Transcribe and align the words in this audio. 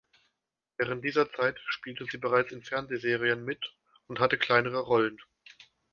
Während 0.79 1.05
dieser 1.05 1.31
Zeit 1.31 1.59
spielte 1.67 2.05
sie 2.07 2.17
bereits 2.17 2.51
in 2.51 2.63
Fernsehserien 2.63 3.45
mit 3.45 3.63
und 4.07 4.19
hatte 4.19 4.39
kleinere 4.39 4.79
Rollen. 4.79 5.19